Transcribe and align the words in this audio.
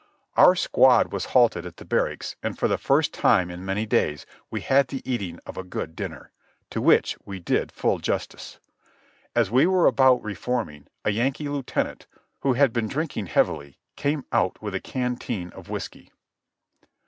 Our 0.35 0.55
squad 0.55 1.13
was 1.13 1.25
halted 1.25 1.63
at 1.63 1.77
the 1.77 1.85
barracks, 1.85 2.35
and 2.41 2.57
for 2.57 2.67
the 2.67 2.79
first 2.79 3.13
time 3.13 3.51
in 3.51 3.63
many 3.63 3.85
days 3.85 4.25
we 4.49 4.61
had 4.61 4.87
the 4.87 5.03
eating 5.07 5.39
of 5.45 5.57
a 5.57 5.63
good 5.63 5.95
dinner, 5.95 6.31
to 6.71 6.81
which 6.81 7.15
we 7.23 7.39
did 7.39 7.71
full 7.71 7.99
justice. 7.99 8.57
As 9.35 9.51
we 9.51 9.67
were 9.67 9.85
about 9.85 10.23
reforming, 10.23 10.87
a 11.05 11.11
Yankee 11.11 11.49
lieutenant, 11.49 12.07
who 12.39 12.53
had 12.53 12.73
been 12.73 12.87
drinking 12.87 13.27
heavily, 13.27 13.77
came 13.95 14.25
out 14.31 14.59
with 14.59 14.73
a 14.73 14.79
canteen 14.81 15.51
of 15.51 15.69
whiskey. 15.69 16.11